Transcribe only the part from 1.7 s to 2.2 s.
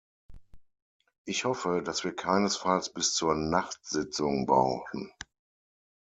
dass wir